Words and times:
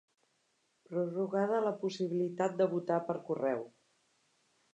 Prorrogada 0.93 1.59
la 1.65 1.73
possibilitat 1.83 2.57
de 2.63 2.69
votar 2.73 2.99
per 3.11 3.19
correu 3.29 3.63